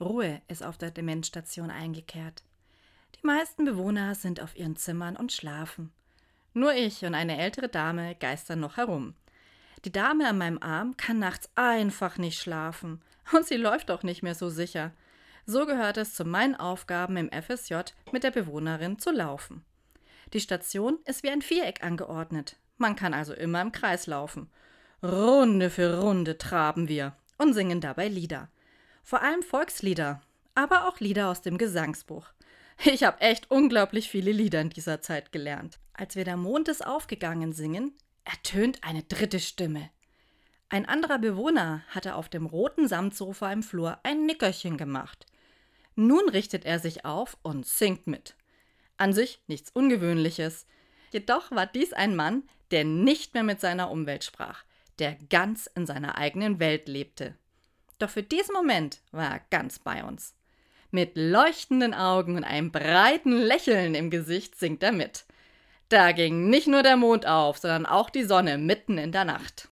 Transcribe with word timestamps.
Ruhe 0.00 0.42
ist 0.48 0.62
auf 0.62 0.76
der 0.76 0.90
Demenzstation 0.90 1.70
eingekehrt. 1.70 2.42
Die 3.16 3.26
meisten 3.26 3.64
Bewohner 3.64 4.14
sind 4.14 4.40
auf 4.40 4.56
ihren 4.56 4.76
Zimmern 4.76 5.16
und 5.16 5.32
schlafen. 5.32 5.92
Nur 6.52 6.74
ich 6.74 7.04
und 7.04 7.14
eine 7.14 7.38
ältere 7.38 7.68
Dame 7.68 8.14
geistern 8.14 8.60
noch 8.60 8.76
herum. 8.76 9.14
Die 9.84 9.92
Dame 9.92 10.28
an 10.28 10.38
meinem 10.38 10.58
Arm 10.62 10.96
kann 10.96 11.18
nachts 11.18 11.48
einfach 11.54 12.18
nicht 12.18 12.38
schlafen. 12.38 13.00
Und 13.32 13.46
sie 13.46 13.56
läuft 13.56 13.90
auch 13.90 14.02
nicht 14.02 14.22
mehr 14.22 14.34
so 14.34 14.50
sicher. 14.50 14.92
So 15.46 15.64
gehört 15.64 15.96
es 15.96 16.14
zu 16.14 16.24
meinen 16.24 16.54
Aufgaben 16.54 17.16
im 17.16 17.30
FSJ, 17.30 17.76
mit 18.12 18.24
der 18.24 18.30
Bewohnerin 18.30 18.98
zu 18.98 19.10
laufen. 19.10 19.64
Die 20.32 20.40
Station 20.40 20.98
ist 21.04 21.22
wie 21.22 21.30
ein 21.30 21.42
Viereck 21.42 21.84
angeordnet. 21.84 22.56
Man 22.78 22.96
kann 22.96 23.14
also 23.14 23.32
immer 23.32 23.62
im 23.62 23.72
Kreis 23.72 24.06
laufen. 24.06 24.50
Runde 25.02 25.70
für 25.70 26.00
Runde 26.00 26.36
traben 26.36 26.88
wir 26.88 27.16
und 27.38 27.54
singen 27.54 27.80
dabei 27.80 28.08
Lieder. 28.08 28.48
Vor 29.08 29.22
allem 29.22 29.44
Volkslieder, 29.44 30.20
aber 30.56 30.88
auch 30.88 30.98
Lieder 30.98 31.28
aus 31.28 31.40
dem 31.40 31.58
Gesangsbuch. 31.58 32.26
Ich 32.84 33.04
habe 33.04 33.20
echt 33.20 33.52
unglaublich 33.52 34.10
viele 34.10 34.32
Lieder 34.32 34.60
in 34.60 34.70
dieser 34.70 35.00
Zeit 35.00 35.30
gelernt. 35.30 35.78
Als 35.92 36.16
wir 36.16 36.24
der 36.24 36.36
Mond 36.36 36.66
ist 36.66 36.84
aufgegangen 36.84 37.52
singen, 37.52 37.96
ertönt 38.24 38.82
eine 38.82 39.04
dritte 39.04 39.38
Stimme. 39.38 39.90
Ein 40.70 40.86
anderer 40.86 41.20
Bewohner 41.20 41.84
hatte 41.90 42.16
auf 42.16 42.28
dem 42.28 42.46
roten 42.46 42.88
Samtsofa 42.88 43.52
im 43.52 43.62
Flur 43.62 44.00
ein 44.02 44.26
Nickerchen 44.26 44.76
gemacht. 44.76 45.24
Nun 45.94 46.28
richtet 46.28 46.64
er 46.64 46.80
sich 46.80 47.04
auf 47.04 47.38
und 47.42 47.64
singt 47.64 48.08
mit. 48.08 48.34
An 48.96 49.12
sich 49.12 49.40
nichts 49.46 49.70
Ungewöhnliches. 49.70 50.66
Jedoch 51.12 51.52
war 51.52 51.66
dies 51.66 51.92
ein 51.92 52.16
Mann, 52.16 52.42
der 52.72 52.82
nicht 52.82 53.34
mehr 53.34 53.44
mit 53.44 53.60
seiner 53.60 53.88
Umwelt 53.92 54.24
sprach, 54.24 54.64
der 54.98 55.14
ganz 55.30 55.70
in 55.76 55.86
seiner 55.86 56.18
eigenen 56.18 56.58
Welt 56.58 56.88
lebte. 56.88 57.36
Doch 57.98 58.10
für 58.10 58.22
diesen 58.22 58.52
Moment 58.52 59.00
war 59.10 59.30
er 59.32 59.40
ganz 59.50 59.78
bei 59.78 60.04
uns. 60.04 60.34
Mit 60.90 61.12
leuchtenden 61.16 61.94
Augen 61.94 62.36
und 62.36 62.44
einem 62.44 62.70
breiten 62.70 63.32
Lächeln 63.32 63.94
im 63.94 64.10
Gesicht 64.10 64.56
singt 64.58 64.82
er 64.82 64.92
mit. 64.92 65.24
Da 65.88 66.12
ging 66.12 66.48
nicht 66.50 66.66
nur 66.66 66.82
der 66.82 66.96
Mond 66.96 67.26
auf, 67.26 67.58
sondern 67.58 67.86
auch 67.86 68.10
die 68.10 68.24
Sonne 68.24 68.58
mitten 68.58 68.98
in 68.98 69.12
der 69.12 69.24
Nacht. 69.24 69.64